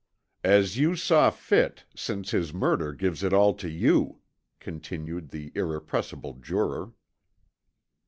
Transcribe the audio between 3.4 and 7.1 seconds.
to you," continued the irrepressible juror.